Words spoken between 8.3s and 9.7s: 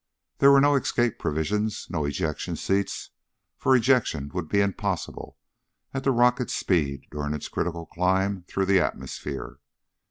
through the atmosphere.